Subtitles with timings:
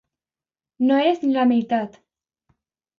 [0.87, 2.05] No és ni la meitat.